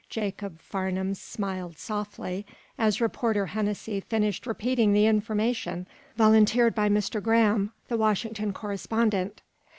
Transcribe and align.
Jacob 0.09 0.59
Farnum 0.59 1.13
smiled 1.13 1.77
softly 1.77 2.43
as 2.75 2.99
Reporter 2.99 3.45
Hennessy 3.45 3.99
finished 3.99 4.47
repeating 4.47 4.93
the 4.93 5.05
information 5.05 5.85
volunteered 6.15 6.73
by 6.73 6.89
Mr. 6.89 7.21
Graham, 7.21 7.71
the 7.87 7.97
Washington 7.97 8.51
correspondent. 8.51 9.43